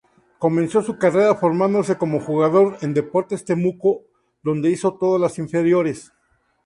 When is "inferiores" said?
5.37-6.11